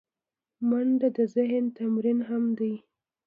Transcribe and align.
منډه 0.69 1.09
د 1.17 1.19
ذهن 1.35 1.63
تمرین 1.77 2.19
هم 2.29 2.43
دی 2.57 2.73